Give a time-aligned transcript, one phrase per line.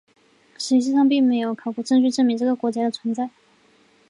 [0.57, 3.29] 实际上并没有考古证据证明这个国家的存在。